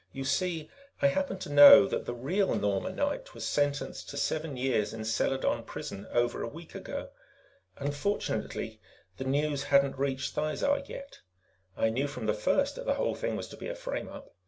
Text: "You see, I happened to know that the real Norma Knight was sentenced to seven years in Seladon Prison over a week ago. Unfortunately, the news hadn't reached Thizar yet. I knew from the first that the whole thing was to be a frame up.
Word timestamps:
"You 0.11 0.25
see, 0.25 0.67
I 0.99 1.09
happened 1.09 1.41
to 1.41 1.51
know 1.53 1.85
that 1.85 2.05
the 2.07 2.13
real 2.15 2.55
Norma 2.55 2.91
Knight 2.91 3.35
was 3.35 3.47
sentenced 3.47 4.09
to 4.09 4.17
seven 4.17 4.57
years 4.57 4.93
in 4.95 5.05
Seladon 5.05 5.61
Prison 5.61 6.07
over 6.11 6.41
a 6.41 6.47
week 6.47 6.73
ago. 6.73 7.09
Unfortunately, 7.77 8.81
the 9.17 9.25
news 9.25 9.61
hadn't 9.65 9.99
reached 9.99 10.33
Thizar 10.33 10.81
yet. 10.89 11.19
I 11.77 11.91
knew 11.91 12.07
from 12.07 12.25
the 12.25 12.33
first 12.33 12.77
that 12.77 12.87
the 12.87 12.95
whole 12.95 13.13
thing 13.13 13.35
was 13.35 13.47
to 13.49 13.57
be 13.57 13.67
a 13.67 13.75
frame 13.75 14.09
up. 14.09 14.33